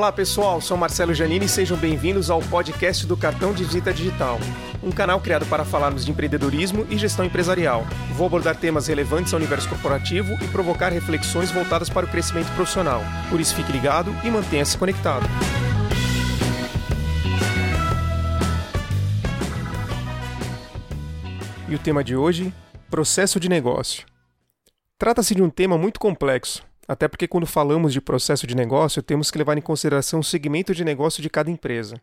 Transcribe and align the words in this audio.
Olá 0.00 0.10
pessoal, 0.10 0.62
sou 0.62 0.78
Marcelo 0.78 1.12
Janini 1.12 1.44
e 1.44 1.48
sejam 1.48 1.76
bem-vindos 1.76 2.30
ao 2.30 2.40
podcast 2.40 3.06
do 3.06 3.18
Cartão 3.18 3.52
de 3.52 3.64
Visita 3.64 3.92
Digital, 3.92 4.38
um 4.82 4.90
canal 4.90 5.20
criado 5.20 5.44
para 5.44 5.62
falarmos 5.62 6.06
de 6.06 6.10
empreendedorismo 6.10 6.86
e 6.88 6.96
gestão 6.96 7.22
empresarial. 7.22 7.84
Vou 8.16 8.26
abordar 8.26 8.56
temas 8.56 8.86
relevantes 8.86 9.34
ao 9.34 9.38
universo 9.38 9.68
corporativo 9.68 10.32
e 10.42 10.48
provocar 10.48 10.88
reflexões 10.88 11.50
voltadas 11.50 11.90
para 11.90 12.06
o 12.06 12.08
crescimento 12.08 12.50
profissional. 12.54 13.02
Por 13.28 13.38
isso, 13.38 13.54
fique 13.54 13.70
ligado 13.70 14.10
e 14.24 14.30
mantenha-se 14.30 14.78
conectado. 14.78 15.26
E 21.68 21.74
o 21.74 21.78
tema 21.78 22.02
de 22.02 22.16
hoje: 22.16 22.54
processo 22.88 23.38
de 23.38 23.50
negócio. 23.50 24.06
Trata-se 24.96 25.34
de 25.34 25.42
um 25.42 25.50
tema 25.50 25.76
muito 25.76 26.00
complexo, 26.00 26.62
até 26.90 27.06
porque, 27.06 27.28
quando 27.28 27.46
falamos 27.46 27.92
de 27.92 28.00
processo 28.00 28.48
de 28.48 28.56
negócio, 28.56 29.00
temos 29.00 29.30
que 29.30 29.38
levar 29.38 29.56
em 29.56 29.60
consideração 29.60 30.18
o 30.18 30.24
segmento 30.24 30.74
de 30.74 30.84
negócio 30.84 31.22
de 31.22 31.30
cada 31.30 31.48
empresa. 31.48 31.94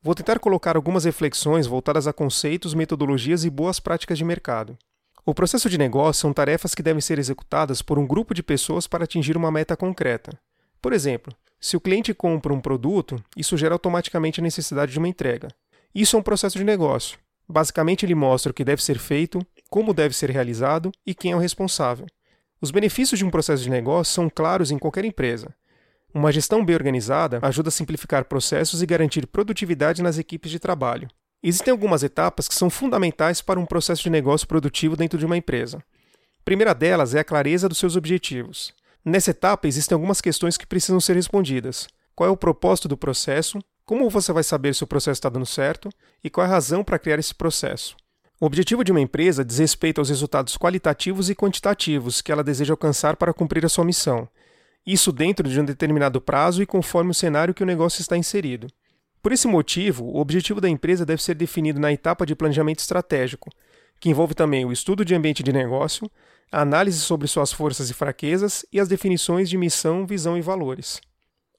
Vou 0.00 0.14
tentar 0.14 0.38
colocar 0.38 0.76
algumas 0.76 1.04
reflexões 1.04 1.66
voltadas 1.66 2.06
a 2.06 2.12
conceitos, 2.12 2.72
metodologias 2.72 3.44
e 3.44 3.50
boas 3.50 3.80
práticas 3.80 4.16
de 4.16 4.24
mercado. 4.24 4.78
O 5.26 5.34
processo 5.34 5.68
de 5.68 5.76
negócio 5.76 6.20
são 6.20 6.32
tarefas 6.32 6.72
que 6.72 6.84
devem 6.84 7.00
ser 7.00 7.18
executadas 7.18 7.82
por 7.82 7.98
um 7.98 8.06
grupo 8.06 8.32
de 8.32 8.40
pessoas 8.40 8.86
para 8.86 9.02
atingir 9.02 9.36
uma 9.36 9.50
meta 9.50 9.76
concreta. 9.76 10.38
Por 10.80 10.92
exemplo, 10.92 11.34
se 11.58 11.76
o 11.76 11.80
cliente 11.80 12.14
compra 12.14 12.54
um 12.54 12.60
produto, 12.60 13.20
isso 13.36 13.56
gera 13.56 13.74
automaticamente 13.74 14.38
a 14.38 14.44
necessidade 14.44 14.92
de 14.92 15.00
uma 15.00 15.08
entrega. 15.08 15.48
Isso 15.92 16.14
é 16.14 16.18
um 16.20 16.22
processo 16.22 16.56
de 16.56 16.62
negócio. 16.62 17.18
Basicamente, 17.48 18.06
ele 18.06 18.14
mostra 18.14 18.52
o 18.52 18.54
que 18.54 18.62
deve 18.62 18.84
ser 18.84 19.00
feito, 19.00 19.44
como 19.68 19.92
deve 19.92 20.14
ser 20.14 20.30
realizado 20.30 20.92
e 21.04 21.12
quem 21.12 21.32
é 21.32 21.36
o 21.36 21.40
responsável. 21.40 22.06
Os 22.60 22.72
benefícios 22.72 23.18
de 23.18 23.24
um 23.24 23.30
processo 23.30 23.62
de 23.62 23.70
negócio 23.70 24.12
são 24.12 24.28
claros 24.28 24.72
em 24.72 24.78
qualquer 24.78 25.04
empresa. 25.04 25.54
Uma 26.12 26.32
gestão 26.32 26.64
bem 26.64 26.74
organizada 26.74 27.38
ajuda 27.40 27.68
a 27.68 27.72
simplificar 27.72 28.24
processos 28.24 28.82
e 28.82 28.86
garantir 28.86 29.28
produtividade 29.28 30.02
nas 30.02 30.18
equipes 30.18 30.50
de 30.50 30.58
trabalho. 30.58 31.08
Existem 31.40 31.70
algumas 31.70 32.02
etapas 32.02 32.48
que 32.48 32.54
são 32.54 32.68
fundamentais 32.68 33.40
para 33.40 33.60
um 33.60 33.66
processo 33.66 34.02
de 34.02 34.10
negócio 34.10 34.48
produtivo 34.48 34.96
dentro 34.96 35.16
de 35.16 35.24
uma 35.24 35.36
empresa. 35.36 35.78
A 35.78 36.44
primeira 36.44 36.74
delas 36.74 37.14
é 37.14 37.20
a 37.20 37.24
clareza 37.24 37.68
dos 37.68 37.78
seus 37.78 37.94
objetivos. 37.94 38.74
Nessa 39.04 39.30
etapa, 39.30 39.68
existem 39.68 39.94
algumas 39.94 40.20
questões 40.20 40.56
que 40.56 40.66
precisam 40.66 40.98
ser 40.98 41.14
respondidas. 41.14 41.86
Qual 42.12 42.28
é 42.28 42.32
o 42.32 42.36
propósito 42.36 42.88
do 42.88 42.96
processo? 42.96 43.60
Como 43.84 44.10
você 44.10 44.32
vai 44.32 44.42
saber 44.42 44.74
se 44.74 44.82
o 44.82 44.86
processo 44.86 45.18
está 45.18 45.28
dando 45.28 45.46
certo? 45.46 45.88
E 46.24 46.28
qual 46.28 46.44
é 46.44 46.48
a 46.48 46.52
razão 46.52 46.82
para 46.82 46.98
criar 46.98 47.20
esse 47.20 47.34
processo? 47.34 47.96
O 48.40 48.46
objetivo 48.46 48.84
de 48.84 48.92
uma 48.92 49.00
empresa 49.00 49.44
diz 49.44 49.58
respeito 49.58 50.00
aos 50.00 50.08
resultados 50.08 50.56
qualitativos 50.56 51.28
e 51.28 51.34
quantitativos 51.34 52.20
que 52.20 52.30
ela 52.30 52.44
deseja 52.44 52.72
alcançar 52.72 53.16
para 53.16 53.34
cumprir 53.34 53.66
a 53.66 53.68
sua 53.68 53.84
missão. 53.84 54.28
Isso 54.86 55.10
dentro 55.10 55.48
de 55.48 55.60
um 55.60 55.64
determinado 55.64 56.20
prazo 56.20 56.62
e 56.62 56.66
conforme 56.66 57.10
o 57.10 57.14
cenário 57.14 57.52
que 57.52 57.64
o 57.64 57.66
negócio 57.66 58.00
está 58.00 58.16
inserido. 58.16 58.68
Por 59.20 59.32
esse 59.32 59.48
motivo, 59.48 60.04
o 60.04 60.20
objetivo 60.20 60.60
da 60.60 60.68
empresa 60.68 61.04
deve 61.04 61.20
ser 61.20 61.34
definido 61.34 61.80
na 61.80 61.92
etapa 61.92 62.24
de 62.24 62.36
planejamento 62.36 62.78
estratégico, 62.78 63.50
que 63.98 64.08
envolve 64.08 64.34
também 64.34 64.64
o 64.64 64.70
estudo 64.70 65.04
de 65.04 65.16
ambiente 65.16 65.42
de 65.42 65.52
negócio, 65.52 66.08
a 66.52 66.60
análise 66.60 67.00
sobre 67.00 67.26
suas 67.26 67.52
forças 67.52 67.90
e 67.90 67.94
fraquezas 67.94 68.64
e 68.72 68.78
as 68.78 68.86
definições 68.86 69.50
de 69.50 69.58
missão, 69.58 70.06
visão 70.06 70.38
e 70.38 70.40
valores. 70.40 71.00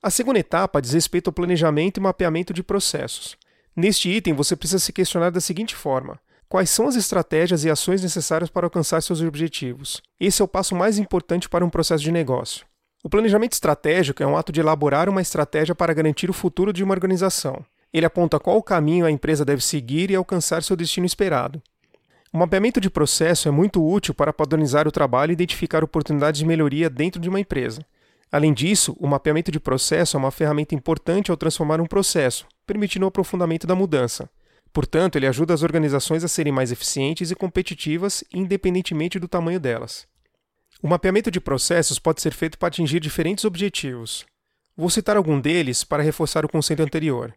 A 0.02 0.10
segunda 0.10 0.40
etapa 0.40 0.82
diz 0.82 0.94
respeito 0.94 1.28
ao 1.28 1.34
planejamento 1.34 1.98
e 1.98 2.02
mapeamento 2.02 2.54
de 2.54 2.64
processos. 2.64 3.36
Neste 3.76 4.10
item, 4.10 4.34
você 4.34 4.56
precisa 4.56 4.80
se 4.80 4.94
questionar 4.94 5.30
da 5.30 5.42
seguinte 5.42 5.76
forma: 5.76 6.18
Quais 6.50 6.72
são 6.72 6.88
as 6.88 6.96
estratégias 6.96 7.64
e 7.64 7.70
ações 7.70 8.02
necessárias 8.02 8.50
para 8.50 8.66
alcançar 8.66 9.04
seus 9.04 9.22
objetivos? 9.22 10.02
Esse 10.20 10.42
é 10.42 10.46
o 10.46 10.48
passo 10.48 10.76
mais 10.76 10.98
importante 10.98 11.48
para 11.48 11.64
um 11.64 11.70
processo 11.70 12.04
de 12.04 12.12
negócio. 12.12 12.66
O 13.04 13.10
planejamento 13.10 13.54
estratégico 13.54 14.24
é 14.24 14.26
um 14.26 14.36
ato 14.36 14.52
de 14.52 14.60
elaborar 14.60 15.08
uma 15.08 15.22
estratégia 15.22 15.76
para 15.76 15.94
garantir 15.94 16.28
o 16.28 16.34
futuro 16.34 16.74
de 16.74 16.84
uma 16.84 16.96
organização. 16.96 17.64
Ele 17.94 18.08
aponta 18.08 18.40
qual 18.40 18.64
caminho 18.64 19.06
a 19.06 19.12
empresa 19.12 19.46
deve 19.46 19.64
seguir 19.64 20.10
e 20.10 20.16
alcançar 20.16 20.64
seu 20.64 20.76
destino 20.76 21.06
esperado. 21.06 21.62
O 22.34 22.40
mapeamento 22.40 22.82
de 22.82 22.90
processo 22.90 23.48
é 23.48 23.52
muito 23.52 23.88
útil 23.88 24.16
para 24.16 24.34
padronizar 24.34 24.88
o 24.88 24.92
trabalho 24.92 25.32
e 25.32 25.34
identificar 25.34 25.84
oportunidades 25.84 26.40
de 26.40 26.48
melhoria 26.48 26.90
dentro 26.90 27.22
de 27.22 27.30
uma 27.30 27.40
empresa. 27.40 27.86
Além 28.32 28.56
disso, 28.56 28.98
o 29.00 29.06
mapeamento 29.06 29.52
de 29.52 29.60
processo 29.60 30.18
é 30.18 30.20
uma 30.20 30.32
ferramenta 30.32 30.74
importante 30.74 31.30
ao 31.30 31.38
transformar 31.38 31.80
um 31.80 31.86
processo, 31.86 32.48
permitindo 32.66 33.06
o 33.06 33.10
aprofundamento 33.10 33.68
da 33.68 33.76
mudança. 33.76 34.28
Portanto, 34.72 35.16
ele 35.16 35.28
ajuda 35.28 35.54
as 35.54 35.64
organizações 35.64 36.24
a 36.24 36.28
serem 36.28 36.54
mais 36.54 36.72
eficientes 36.72 37.32
e 37.32 37.36
competitivas, 37.36 38.24
independentemente 38.34 39.20
do 39.20 39.28
tamanho 39.28 39.60
delas. 39.60 40.08
O 40.82 40.88
mapeamento 40.88 41.30
de 41.30 41.42
processos 41.42 42.00
pode 42.00 42.22
ser 42.22 42.34
feito 42.34 42.58
para 42.58 42.68
atingir 42.68 43.00
diferentes 43.00 43.44
objetivos. 43.44 44.26
Vou 44.78 44.90
citar 44.90 45.18
algum 45.18 45.42
deles 45.42 45.84
para 45.84 46.04
reforçar 46.04 46.46
o 46.46 46.50
conceito 46.50 46.82
anterior. 46.82 47.34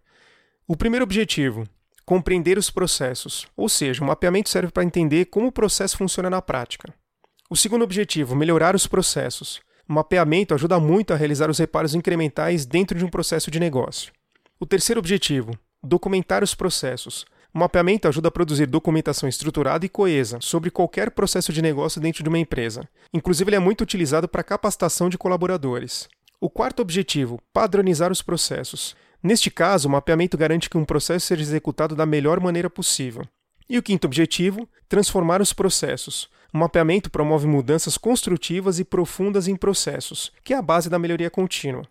O 0.69 0.77
primeiro 0.77 1.03
objetivo: 1.03 1.67
compreender 2.05 2.57
os 2.57 2.71
processos, 2.71 3.47
ou 3.57 3.69
seja, 3.69 4.03
o 4.03 4.07
mapeamento 4.07 4.49
serve 4.49 4.71
para 4.71 4.85
entender 4.85 5.25
como 5.25 5.49
o 5.49 5.53
processo 5.53 5.97
funciona 5.97 6.31
na 6.31 6.41
prática. 6.41 6.95
O 7.51 7.57
segundo 7.57 7.83
objetivo: 7.83 8.37
melhorar 8.37 8.77
os 8.77 8.87
processos. 8.87 9.61
O 9.89 9.93
mapeamento 9.93 10.55
ajuda 10.55 10.79
muito 10.79 11.13
a 11.13 11.17
realizar 11.17 11.51
os 11.51 11.59
reparos 11.59 11.95
incrementais 11.95 12.65
dentro 12.65 12.97
de 12.97 13.05
um 13.05 13.11
processo 13.11 13.51
de 13.51 13.59
negócio. 13.59 14.13
O 14.61 14.65
terceiro 14.65 15.01
objetivo: 15.01 15.59
Documentar 15.85 16.45
os 16.45 16.55
processos. 16.55 17.27
O 17.53 17.59
mapeamento 17.59 18.07
ajuda 18.07 18.29
a 18.29 18.31
produzir 18.31 18.67
documentação 18.67 19.29
estruturada 19.29 19.85
e 19.85 19.89
coesa 19.89 20.39
sobre 20.41 20.71
qualquer 20.71 21.11
processo 21.11 21.53
de 21.53 21.61
negócio 21.61 22.01
dentro 22.01 22.23
de 22.23 22.29
uma 22.29 22.39
empresa. 22.39 22.89
Inclusive, 23.13 23.51
ele 23.51 23.57
é 23.57 23.59
muito 23.59 23.81
utilizado 23.83 24.29
para 24.29 24.45
capacitação 24.45 25.09
de 25.09 25.19
colaboradores. 25.19 26.09
O 26.41 26.49
quarto 26.49 26.81
objetivo: 26.81 27.41
padronizar 27.53 28.13
os 28.13 28.23
processos. 28.23 28.95
Neste 29.21 29.51
caso, 29.51 29.89
o 29.89 29.91
mapeamento 29.91 30.39
garante 30.39 30.71
que 30.71 30.79
um 30.79 30.85
processo 30.85 31.27
seja 31.27 31.43
executado 31.43 31.97
da 31.97 32.07
melhor 32.07 32.39
maneira 32.39 32.71
possível. 32.71 33.27
E 33.69 33.77
o 33.77 33.83
quinto 33.83 34.07
objetivo: 34.07 34.69
transformar 34.89 35.43
os 35.43 35.53
processos. 35.53 36.29
O 36.55 36.59
mapeamento 36.59 37.11
promove 37.11 37.47
mudanças 37.47 37.99
construtivas 37.99 38.79
e 38.79 38.85
profundas 38.85 39.49
em 39.49 39.57
processos, 39.57 40.33
que 40.45 40.55
é 40.55 40.57
a 40.57 40.63
base 40.63 40.89
da 40.89 40.99
melhoria 40.99 41.31
contínua. 41.31 41.83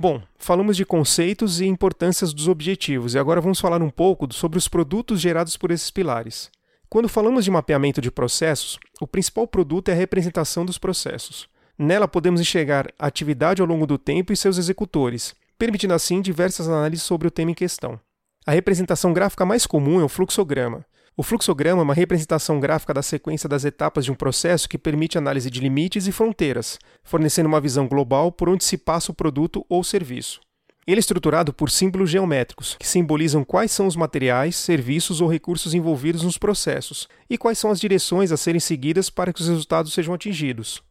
Bom, 0.00 0.22
falamos 0.38 0.78
de 0.78 0.86
conceitos 0.86 1.60
e 1.60 1.66
importâncias 1.66 2.32
dos 2.32 2.48
objetivos 2.48 3.12
e 3.12 3.18
agora 3.18 3.38
vamos 3.38 3.60
falar 3.60 3.82
um 3.82 3.90
pouco 3.90 4.32
sobre 4.32 4.56
os 4.56 4.66
produtos 4.66 5.20
gerados 5.20 5.58
por 5.58 5.70
esses 5.70 5.90
pilares. 5.90 6.50
Quando 6.88 7.06
falamos 7.06 7.44
de 7.44 7.50
mapeamento 7.50 8.00
de 8.00 8.10
processos, 8.10 8.78
o 8.98 9.06
principal 9.06 9.46
produto 9.46 9.90
é 9.90 9.92
a 9.92 9.96
representação 9.96 10.64
dos 10.64 10.78
processos. 10.78 11.50
Nela 11.78 12.08
podemos 12.08 12.40
enxergar 12.40 12.90
a 12.98 13.08
atividade 13.08 13.60
ao 13.60 13.68
longo 13.68 13.86
do 13.86 13.98
tempo 13.98 14.32
e 14.32 14.36
seus 14.38 14.56
executores, 14.56 15.34
permitindo 15.58 15.92
assim 15.92 16.22
diversas 16.22 16.66
análises 16.66 17.04
sobre 17.04 17.28
o 17.28 17.30
tema 17.30 17.50
em 17.50 17.54
questão. 17.54 18.00
A 18.46 18.52
representação 18.52 19.12
gráfica 19.12 19.44
mais 19.44 19.66
comum 19.66 20.00
é 20.00 20.02
o 20.02 20.08
fluxograma, 20.08 20.82
o 21.16 21.22
fluxograma 21.22 21.82
é 21.82 21.84
uma 21.84 21.94
representação 21.94 22.58
gráfica 22.60 22.94
da 22.94 23.02
sequência 23.02 23.48
das 23.48 23.64
etapas 23.64 24.04
de 24.04 24.12
um 24.12 24.14
processo 24.14 24.68
que 24.68 24.78
permite 24.78 25.18
análise 25.18 25.50
de 25.50 25.60
limites 25.60 26.06
e 26.06 26.12
fronteiras, 26.12 26.78
fornecendo 27.02 27.48
uma 27.48 27.60
visão 27.60 27.86
global 27.86 28.32
por 28.32 28.48
onde 28.48 28.64
se 28.64 28.78
passa 28.78 29.12
o 29.12 29.14
produto 29.14 29.64
ou 29.68 29.84
serviço. 29.84 30.40
Ele 30.86 30.98
é 30.98 31.00
estruturado 31.00 31.52
por 31.52 31.70
símbolos 31.70 32.10
geométricos, 32.10 32.76
que 32.78 32.86
simbolizam 32.86 33.44
quais 33.44 33.70
são 33.70 33.86
os 33.86 33.96
materiais, 33.96 34.56
serviços 34.56 35.20
ou 35.20 35.28
recursos 35.28 35.74
envolvidos 35.74 36.22
nos 36.22 36.38
processos 36.38 37.06
e 37.28 37.36
quais 37.36 37.58
são 37.58 37.70
as 37.70 37.78
direções 37.78 38.32
a 38.32 38.36
serem 38.36 38.60
seguidas 38.60 39.10
para 39.10 39.32
que 39.32 39.40
os 39.40 39.48
resultados 39.48 39.92
sejam 39.92 40.14
atingidos. 40.14 40.82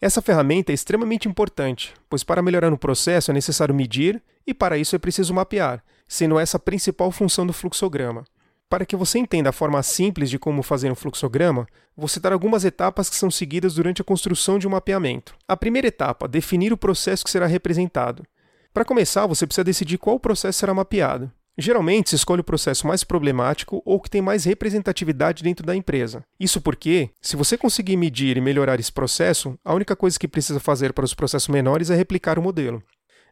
Essa 0.00 0.22
ferramenta 0.22 0.70
é 0.70 0.74
extremamente 0.74 1.26
importante, 1.26 1.94
pois 2.08 2.22
para 2.22 2.42
melhorar 2.42 2.72
um 2.72 2.76
processo 2.76 3.30
é 3.30 3.34
necessário 3.34 3.74
medir 3.74 4.22
e 4.46 4.54
para 4.54 4.78
isso 4.78 4.94
é 4.94 4.98
preciso 4.98 5.34
mapear, 5.34 5.82
sendo 6.06 6.38
essa 6.38 6.56
a 6.56 6.60
principal 6.60 7.10
função 7.10 7.46
do 7.46 7.52
fluxograma. 7.52 8.24
Para 8.68 8.84
que 8.84 8.96
você 8.96 9.18
entenda 9.18 9.48
a 9.48 9.52
forma 9.52 9.82
simples 9.82 10.28
de 10.28 10.38
como 10.38 10.62
fazer 10.62 10.92
um 10.92 10.94
fluxograma, 10.94 11.66
vou 11.96 12.06
citar 12.06 12.34
algumas 12.34 12.66
etapas 12.66 13.08
que 13.08 13.16
são 13.16 13.30
seguidas 13.30 13.74
durante 13.74 14.02
a 14.02 14.04
construção 14.04 14.58
de 14.58 14.66
um 14.66 14.70
mapeamento. 14.70 15.34
A 15.48 15.56
primeira 15.56 15.88
etapa, 15.88 16.28
definir 16.28 16.70
o 16.70 16.76
processo 16.76 17.24
que 17.24 17.30
será 17.30 17.46
representado. 17.46 18.26
Para 18.74 18.84
começar, 18.84 19.26
você 19.26 19.46
precisa 19.46 19.64
decidir 19.64 19.96
qual 19.96 20.20
processo 20.20 20.58
será 20.58 20.74
mapeado. 20.74 21.32
Geralmente, 21.56 22.10
se 22.10 22.16
escolhe 22.16 22.42
o 22.42 22.44
processo 22.44 22.86
mais 22.86 23.02
problemático 23.02 23.80
ou 23.86 23.98
que 23.98 24.10
tem 24.10 24.20
mais 24.20 24.44
representatividade 24.44 25.42
dentro 25.42 25.64
da 25.64 25.74
empresa. 25.74 26.22
Isso 26.38 26.60
porque, 26.60 27.08
se 27.22 27.36
você 27.36 27.56
conseguir 27.56 27.96
medir 27.96 28.36
e 28.36 28.40
melhorar 28.40 28.78
esse 28.78 28.92
processo, 28.92 29.58
a 29.64 29.74
única 29.74 29.96
coisa 29.96 30.18
que 30.18 30.28
precisa 30.28 30.60
fazer 30.60 30.92
para 30.92 31.06
os 31.06 31.14
processos 31.14 31.48
menores 31.48 31.88
é 31.88 31.96
replicar 31.96 32.38
o 32.38 32.42
modelo. 32.42 32.82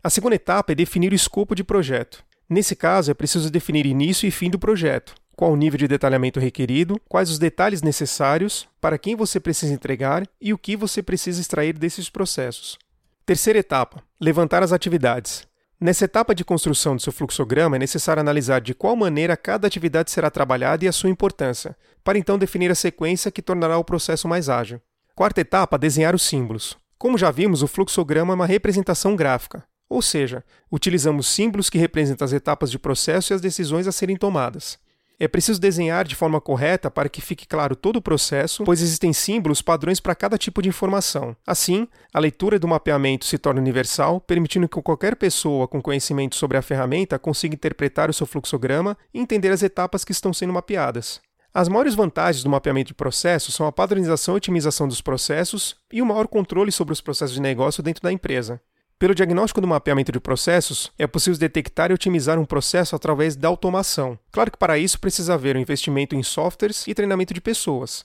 A 0.02 0.08
segunda 0.08 0.34
etapa 0.34 0.72
é 0.72 0.74
definir 0.74 1.12
o 1.12 1.14
escopo 1.14 1.54
de 1.54 1.62
projeto. 1.62 2.24
Nesse 2.48 2.74
caso, 2.74 3.10
é 3.10 3.14
preciso 3.14 3.50
definir 3.50 3.84
início 3.84 4.26
e 4.26 4.30
fim 4.30 4.48
do 4.48 4.58
projeto 4.58 5.14
qual 5.36 5.52
o 5.52 5.56
nível 5.56 5.78
de 5.78 5.86
detalhamento 5.86 6.40
requerido, 6.40 6.98
quais 7.08 7.30
os 7.30 7.38
detalhes 7.38 7.82
necessários, 7.82 8.66
para 8.80 8.98
quem 8.98 9.14
você 9.14 9.38
precisa 9.38 9.74
entregar 9.74 10.26
e 10.40 10.54
o 10.54 10.58
que 10.58 10.74
você 10.74 11.02
precisa 11.02 11.40
extrair 11.40 11.76
desses 11.78 12.08
processos. 12.08 12.78
Terceira 13.26 13.58
etapa: 13.58 14.02
levantar 14.18 14.62
as 14.62 14.72
atividades. 14.72 15.46
Nessa 15.78 16.06
etapa 16.06 16.34
de 16.34 16.42
construção 16.42 16.96
do 16.96 17.02
seu 17.02 17.12
fluxograma, 17.12 17.76
é 17.76 17.78
necessário 17.78 18.20
analisar 18.20 18.62
de 18.62 18.72
qual 18.72 18.96
maneira 18.96 19.36
cada 19.36 19.66
atividade 19.66 20.10
será 20.10 20.30
trabalhada 20.30 20.86
e 20.86 20.88
a 20.88 20.92
sua 20.92 21.10
importância, 21.10 21.76
para 22.02 22.16
então 22.16 22.38
definir 22.38 22.70
a 22.70 22.74
sequência 22.74 23.30
que 23.30 23.42
tornará 23.42 23.76
o 23.76 23.84
processo 23.84 24.26
mais 24.26 24.48
ágil. 24.48 24.80
Quarta 25.14 25.42
etapa: 25.42 25.76
desenhar 25.76 26.14
os 26.14 26.22
símbolos. 26.22 26.78
Como 26.96 27.18
já 27.18 27.30
vimos, 27.30 27.62
o 27.62 27.66
fluxograma 27.66 28.32
é 28.32 28.36
uma 28.36 28.46
representação 28.46 29.14
gráfica. 29.14 29.64
Ou 29.88 30.00
seja, 30.00 30.42
utilizamos 30.72 31.26
símbolos 31.26 31.68
que 31.68 31.78
representam 31.78 32.24
as 32.24 32.32
etapas 32.32 32.70
de 32.70 32.78
processo 32.78 33.32
e 33.32 33.34
as 33.34 33.40
decisões 33.40 33.86
a 33.86 33.92
serem 33.92 34.16
tomadas. 34.16 34.78
É 35.18 35.26
preciso 35.26 35.58
desenhar 35.58 36.04
de 36.04 36.14
forma 36.14 36.40
correta 36.42 36.90
para 36.90 37.08
que 37.08 37.22
fique 37.22 37.46
claro 37.46 37.74
todo 37.74 37.96
o 37.96 38.02
processo, 38.02 38.64
pois 38.64 38.82
existem 38.82 39.14
símbolos 39.14 39.62
padrões 39.62 39.98
para 39.98 40.14
cada 40.14 40.36
tipo 40.36 40.60
de 40.60 40.68
informação. 40.68 41.34
Assim, 41.46 41.88
a 42.12 42.20
leitura 42.20 42.58
do 42.58 42.68
mapeamento 42.68 43.24
se 43.24 43.38
torna 43.38 43.60
universal, 43.60 44.20
permitindo 44.20 44.68
que 44.68 44.82
qualquer 44.82 45.16
pessoa 45.16 45.66
com 45.66 45.80
conhecimento 45.80 46.36
sobre 46.36 46.58
a 46.58 46.62
ferramenta 46.62 47.18
consiga 47.18 47.54
interpretar 47.54 48.10
o 48.10 48.12
seu 48.12 48.26
fluxograma 48.26 48.96
e 49.14 49.18
entender 49.18 49.50
as 49.50 49.62
etapas 49.62 50.04
que 50.04 50.12
estão 50.12 50.34
sendo 50.34 50.52
mapeadas. 50.52 51.20
As 51.54 51.66
maiores 51.66 51.94
vantagens 51.94 52.44
do 52.44 52.50
mapeamento 52.50 52.88
de 52.88 52.94
processos 52.94 53.54
são 53.54 53.66
a 53.66 53.72
padronização 53.72 54.34
e 54.34 54.36
otimização 54.36 54.86
dos 54.86 55.00
processos 55.00 55.76
e 55.90 56.02
o 56.02 56.06
maior 56.06 56.28
controle 56.28 56.70
sobre 56.70 56.92
os 56.92 57.00
processos 57.00 57.36
de 57.36 57.40
negócio 57.40 57.82
dentro 57.82 58.02
da 58.02 58.12
empresa. 58.12 58.60
Pelo 58.98 59.14
diagnóstico 59.14 59.60
do 59.60 59.66
mapeamento 59.66 60.10
de 60.10 60.18
processos, 60.18 60.90
é 60.98 61.06
possível 61.06 61.38
detectar 61.38 61.90
e 61.90 61.94
otimizar 61.94 62.38
um 62.38 62.46
processo 62.46 62.96
através 62.96 63.36
da 63.36 63.46
automação. 63.46 64.18
Claro 64.32 64.50
que 64.50 64.56
para 64.56 64.78
isso 64.78 64.98
precisa 64.98 65.34
haver 65.34 65.54
um 65.54 65.60
investimento 65.60 66.14
em 66.14 66.22
softwares 66.22 66.86
e 66.86 66.94
treinamento 66.94 67.34
de 67.34 67.40
pessoas. 67.42 68.02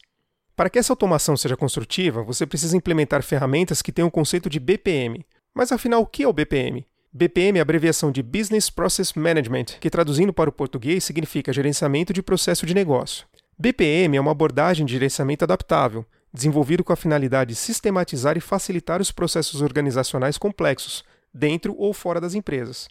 Para 0.54 0.70
que 0.70 0.78
essa 0.78 0.92
automação 0.92 1.38
seja 1.38 1.56
construtiva, 1.56 2.24
você 2.24 2.46
precisa 2.46 2.76
implementar 2.76 3.24
ferramentas 3.24 3.82
que 3.82 3.92
tenham 3.94 4.10
o 4.10 4.12
conceito 4.12 4.50
de 4.50 4.60
BPM. 4.60 5.26
Mas 5.54 5.72
afinal, 5.72 6.02
o 6.02 6.06
que 6.06 6.24
é 6.24 6.28
o 6.28 6.34
BPM? 6.34 6.86
BPM 7.14 7.58
é 7.58 7.62
a 7.62 7.64
abreviação 7.64 8.12
de 8.12 8.22
Business 8.22 8.70
Process 8.70 9.14
Management, 9.14 9.78
que 9.80 9.90
traduzindo 9.90 10.34
para 10.34 10.50
o 10.50 10.54
português 10.54 11.06
significa 11.06 11.54
gerenciamento 11.54 12.12
de 12.12 12.22
processo 12.22 12.66
de 12.66 12.74
negócio. 12.74 13.26
BPM 13.58 14.18
é 14.18 14.22
uma 14.22 14.32
abordagem 14.32 14.86
de 14.86 14.92
gerenciamento 14.92 15.46
adaptável, 15.46 16.06
desenvolvido 16.34 16.84
com 16.84 16.94
a 16.94 16.96
finalidade 16.96 17.50
de 17.50 17.56
sistematizar 17.56 18.38
e 18.38 18.42
facilitar 18.42 19.02
os 19.02 19.12
processos 19.12 19.62
organizacionais 19.62 20.38
complexos, 20.38 21.04
dentro 21.34 21.76
ou 21.78 21.94
fora 21.94 22.22
das 22.22 22.34
empresas. 22.34 22.88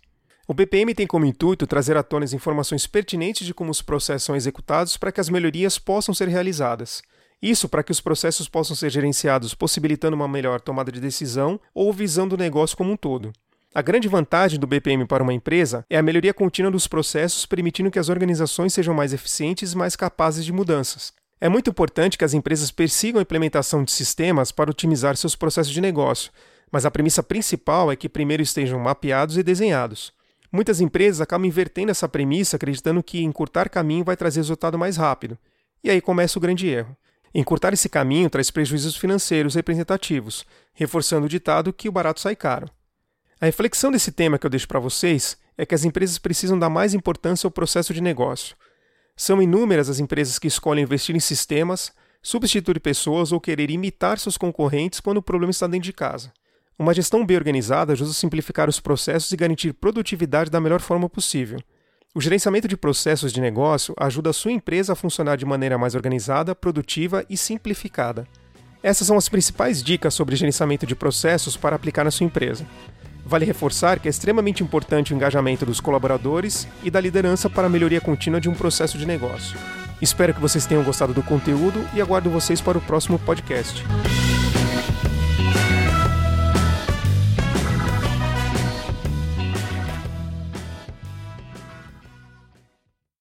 O 0.47 0.55
BPM 0.55 0.95
tem 0.95 1.07
como 1.07 1.25
intuito 1.25 1.67
trazer 1.67 1.97
à 1.97 2.03
tona 2.03 2.25
as 2.25 2.33
informações 2.33 2.87
pertinentes 2.87 3.47
de 3.47 3.55
como 3.55 3.71
os 3.71 3.81
processos 3.81 4.25
são 4.25 4.35
executados 4.35 4.97
para 4.97 5.13
que 5.13 5.21
as 5.21 5.29
melhorias 5.29 5.79
possam 5.79 6.13
ser 6.13 6.29
realizadas. 6.29 7.03
Isso 7.41 7.69
para 7.69 7.83
que 7.83 7.93
os 7.93 8.01
processos 8.01 8.49
possam 8.49 8.75
ser 8.75 8.91
gerenciados, 8.91 9.55
possibilitando 9.55 10.17
uma 10.17 10.27
melhor 10.27 10.61
tomada 10.61 10.91
de 10.91 11.01
decisão 11.01 11.61
ou 11.73 11.93
visão 11.93 12.27
do 12.27 12.37
negócio 12.37 12.77
como 12.77 12.93
um 12.93 12.97
todo. 12.97 13.33
A 13.73 13.81
grande 13.81 14.09
vantagem 14.09 14.59
do 14.59 14.67
BPM 14.67 15.07
para 15.07 15.23
uma 15.23 15.33
empresa 15.33 15.85
é 15.89 15.97
a 15.97 16.03
melhoria 16.03 16.35
contínua 16.35 16.73
dos 16.73 16.89
processos, 16.89 17.47
permitindo 17.47 17.91
que 17.91 18.01
as 18.01 18.09
organizações 18.09 18.75
sejam 18.75 18.93
mais 18.93 19.13
eficientes 19.13 19.73
e 19.73 19.77
mais 19.77 19.95
capazes 19.95 20.45
de 20.45 20.53
mudanças. 20.53 21.13
É 21.41 21.49
muito 21.49 21.71
importante 21.71 22.19
que 22.19 22.25
as 22.25 22.35
empresas 22.35 22.71
persigam 22.71 23.19
a 23.19 23.23
implementação 23.23 23.83
de 23.83 23.91
sistemas 23.91 24.53
para 24.53 24.71
otimizar 24.71 25.17
seus 25.17 25.35
processos 25.35 25.73
de 25.73 25.81
negócio, 25.81 26.31
mas 26.71 26.85
a 26.85 26.91
premissa 26.91 27.23
principal 27.23 27.91
é 27.91 27.97
que 27.97 28.11
primeiro 28.11 28.43
estejam 28.43 28.79
mapeados 28.79 29.39
e 29.39 29.43
desenhados. 29.43 30.13
Muitas 30.53 30.81
empresas 30.81 31.21
acabam 31.21 31.47
invertendo 31.47 31.91
essa 31.91 32.09
premissa, 32.09 32.57
acreditando 32.57 33.03
que 33.03 33.23
encurtar 33.23 33.71
caminho 33.71 34.05
vai 34.05 34.17
trazer 34.17 34.41
resultado 34.41 34.79
mais 34.79 34.99
rápido. 34.99 35.39
E 35.83 35.89
aí 35.89 36.01
começa 36.01 36.39
o 36.39 36.43
grande 36.43 36.69
erro. 36.69 36.95
Encurtar 37.33 37.73
esse 37.73 37.89
caminho 37.89 38.29
traz 38.29 38.51
prejuízos 38.51 38.97
financeiros 38.97 39.55
representativos, 39.55 40.45
reforçando 40.75 41.25
o 41.25 41.29
ditado 41.29 41.73
que 41.73 41.89
o 41.89 41.93
barato 41.93 42.21
sai 42.21 42.37
caro. 42.37 42.69
A 43.41 43.47
reflexão 43.47 43.91
desse 43.91 44.13
tema 44.13 44.39
que 44.39 44.45
eu 44.45 44.51
deixo 44.51 44.69
para 44.69 44.81
vocês 44.81 45.39
é 45.57 45.65
que 45.65 45.75
as 45.75 45.85
empresas 45.85 46.19
precisam 46.19 46.59
dar 46.59 46.69
mais 46.69 46.93
importância 46.93 47.47
ao 47.47 47.51
processo 47.51 47.95
de 47.95 48.03
negócio. 48.03 48.57
São 49.21 49.43
inúmeras 49.43 49.91
as 49.91 50.01
empresas 50.01 50.39
que 50.39 50.49
escolhem 50.49 50.83
investir 50.83 51.15
em 51.15 51.21
sistemas, 51.21 51.93
substituir 52.23 52.81
pessoas 52.81 53.33
ou 53.33 53.39
querer 53.39 53.71
imitar 53.71 54.19
seus 54.19 54.39
concorrentes 54.39 54.99
quando 54.99 55.19
o 55.19 55.23
problema 55.23 55.51
está 55.51 55.67
dentro 55.67 55.85
de 55.85 55.93
casa. 55.93 56.33
Uma 56.79 56.95
gestão 56.95 57.27
bem 57.27 57.37
organizada 57.37 57.93
ajuda 57.93 58.13
a 58.13 58.15
simplificar 58.15 58.67
os 58.67 58.81
processos 58.81 59.31
e 59.31 59.37
garantir 59.37 59.75
produtividade 59.75 60.51
da 60.51 60.59
melhor 60.59 60.81
forma 60.81 61.07
possível. 61.07 61.59
O 62.15 62.21
gerenciamento 62.23 62.67
de 62.67 62.79
processos 62.79 63.31
de 63.31 63.43
negócio 63.43 63.95
ajuda 63.99 64.31
a 64.31 64.33
sua 64.33 64.53
empresa 64.53 64.95
a 64.95 64.97
funcionar 64.97 65.37
de 65.37 65.45
maneira 65.45 65.77
mais 65.77 65.95
organizada, 65.95 66.55
produtiva 66.55 67.23
e 67.29 67.37
simplificada. 67.37 68.27
Essas 68.83 69.07
são 69.07 69.19
as 69.19 69.29
principais 69.29 69.83
dicas 69.83 70.15
sobre 70.15 70.35
gerenciamento 70.35 70.87
de 70.87 70.97
processos 70.97 71.59
para 71.59 71.77
aplicar 71.77 72.05
na 72.05 72.11
sua 72.11 72.25
empresa. 72.25 72.67
Vale 73.31 73.45
reforçar 73.45 74.01
que 74.01 74.09
é 74.09 74.11
extremamente 74.11 74.61
importante 74.61 75.15
o 75.15 75.17
engajamento 75.17 75.65
dos 75.65 75.79
colaboradores 75.79 76.67
e 76.83 76.91
da 76.91 77.01
liderança 77.01 77.49
para 77.49 77.69
a 77.69 77.71
melhoria 77.71 78.01
contínua 78.01 78.41
de 78.41 78.49
um 78.49 78.55
processo 78.55 78.99
de 78.99 79.07
negócio. 79.07 79.57
Espero 80.03 80.35
que 80.35 80.41
vocês 80.41 80.67
tenham 80.67 80.83
gostado 80.83 81.15
do 81.15 81.23
conteúdo 81.23 81.81
e 81.95 82.01
aguardo 82.01 82.29
vocês 82.29 82.61
para 82.61 82.77
o 82.77 82.81
próximo 82.81 83.21
podcast. 83.21 83.85